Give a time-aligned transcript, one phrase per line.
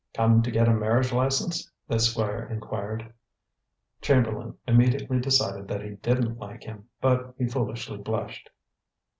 [0.15, 3.13] "Come to get a marriage license?" the squire inquired.
[4.01, 8.49] Chamberlain immediately decided that he didn't like him, but he foolishly blushed.